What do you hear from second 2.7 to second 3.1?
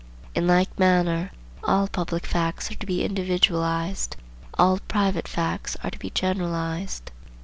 are to be